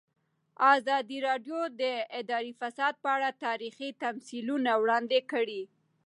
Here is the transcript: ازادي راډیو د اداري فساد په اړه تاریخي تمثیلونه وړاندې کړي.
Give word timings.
ازادي 0.75 1.17
راډیو 1.27 1.59
د 1.81 1.83
اداري 2.19 2.53
فساد 2.61 2.93
په 3.03 3.09
اړه 3.15 3.29
تاریخي 3.45 3.89
تمثیلونه 4.03 4.71
وړاندې 4.81 5.19
کړي. 5.31 5.61